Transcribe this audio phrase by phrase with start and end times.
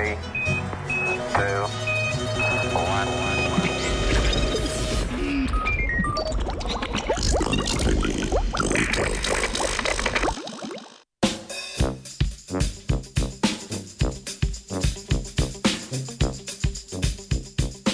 [0.00, 0.16] three,
[1.34, 1.66] two.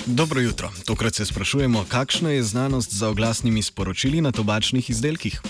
[0.07, 0.70] Dobro jutro.
[0.84, 5.41] Tokrat se sprašujemo, kakšna je znanost za oglasnimi sporočili na tobačnih izdelkih.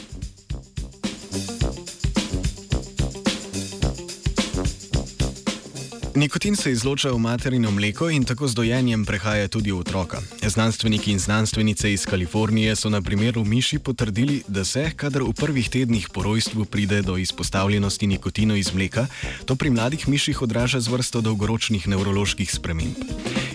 [6.17, 10.23] Nikotin se izloča v materino mleko in tako z dojenjem prehaja tudi v otroka.
[10.41, 15.69] Znanstveniki in znanstvenice iz Kalifornije so na primeru miši potrdili, da se, kadar v prvih
[15.69, 19.07] tednih po rojstvu pride do izpostavljenosti nikotinu iz mleka,
[19.45, 22.97] to pri mladih miših odraža z vrsto dolgoročnih nevroloških sprememb.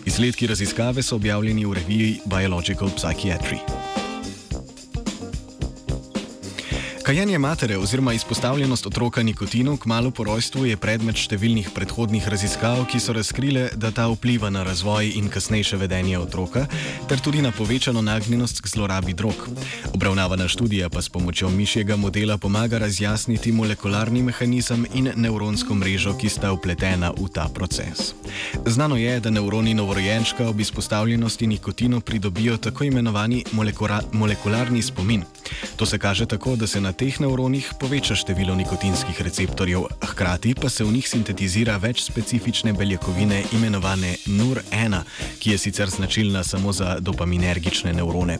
[0.05, 3.80] Izsledki raziskave so objavljeni v reviji Biological Psychiatry.
[7.11, 12.85] Kajenje matere oziroma izpostavljenost otroka nikotinu k malu po rojstvu je predmet številnih predhodnih raziskav,
[12.87, 16.63] ki so razkrile, da ta vpliva na razvoj in kasnejše vedenje otroka,
[17.11, 19.43] ter tudi na povečano nagnjenost k zlorabi drog.
[19.91, 26.31] Obravnavana študija pa s pomočjo mišjega modela pomaga razjasniti molekularni mehanizem in nevronsko mrežo, ki
[26.31, 28.13] sta upletena v ta proces.
[28.63, 33.43] Znano je, da nevroni novorojenčka ob izpostavljenosti nikotinu pridobijo tako imenovani
[34.13, 35.27] molekularni spomin.
[35.75, 40.69] To se kaže tako, da se na teh nevronih poveča število nikotinskih receptorjev, hkrati pa
[40.69, 44.99] se v njih sintetizira več specifične beljakovine imenovane NUR1,
[45.41, 48.37] ki je sicer značilna samo za dopaminergične nevrone.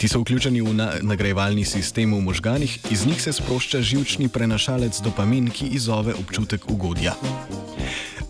[0.00, 5.02] Ti so vključeni v na nagrajevalni sistem v možganih, iz njih se sprošča živčni prenašalec
[5.04, 7.12] dopamin, ki izzove občutek ugodja.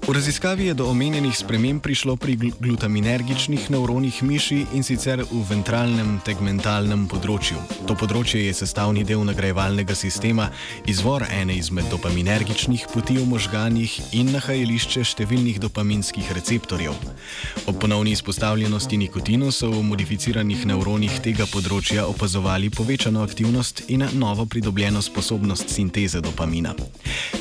[0.04, 6.18] V raziskavi je do omenjenih sprememb prišlo pri glutaminergičnih nevronih miši in sicer v ventralnem
[6.20, 7.56] tegmentalnem področju.
[7.88, 10.50] To področje je sestavni del nagrajevalnega sistema,
[10.84, 17.00] izvor ene izmed dopaminergičnih poti v možganjih in nahajališče številnih dopaminskih receptorjev.
[17.64, 24.44] Ob ponovni izpostavljenosti nikotinu so v modificiranih nevronih tega področja opazovali povečano aktivnost in novo
[24.44, 26.76] pridobljeno sposobnost sinteze dopamina.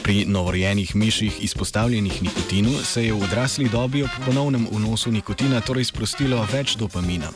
[0.04, 5.86] Pri novorojenih miših izpostavljenih nikotinu se je v odrasli dobi ob ponovnem vnosu nikotina torej
[5.86, 7.32] sprostilo več dopamina.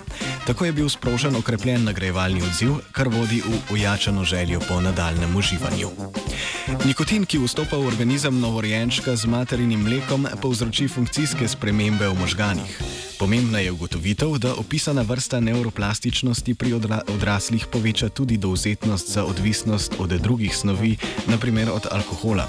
[0.46, 5.92] Tako je bil sprožen okrepljen nagrajevalni odziv, kar vodi v ojačano željo po nadaljem uživanju.
[6.86, 13.07] Nikotin, ki vstopa v organizem novorojenčka z materinim mlekom, povzroči funkcijske spremembe v možganjih.
[13.20, 19.94] Pomembna je ugotovitev, da opisana vrsta neuroplastičnosti pri odra odraslih poveča tudi dovzetnost za odvisnost
[20.00, 20.98] od drugih snovi,
[21.28, 22.46] naprimer od alkohola.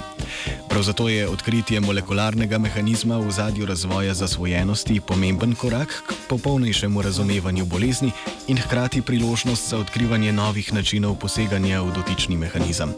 [0.69, 7.65] Prav zato je odkritje molekularnega mehanizma v zadju razvoja zasvojenosti pomemben korak k popolnejšemu razumevanju
[7.65, 8.11] bolezni
[8.47, 12.93] in hkrati priložnost za odkrivanje novih načinov poseganja v dotični mehanizem.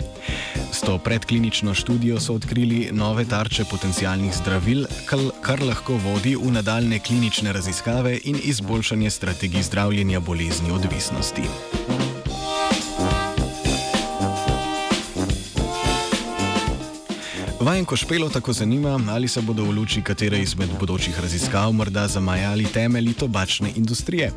[0.71, 4.85] S to predklinično študijo so odkrili nove tarče potencijalnih zdravil,
[5.41, 12.00] kar lahko vodi v nadaljne klinične raziskave in izboljšanje strategij zdravljenja bolezni odvisnosti.
[17.61, 22.65] Vajenko špelo tako zanima, ali se bodo v luči katere izmed bodočih raziskav morda zamajali
[22.65, 24.31] temelji tobačne industrije.